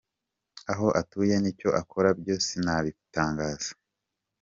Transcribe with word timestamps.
Aho 0.71 0.87
atuye 1.01 1.35
n’icyo 1.39 1.69
akora 1.81 2.09
byo 2.19 2.35
sinabitangaza. 2.45 3.71